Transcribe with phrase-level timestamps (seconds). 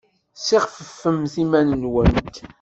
[0.37, 2.35] Ssixfefemt iman-nwent!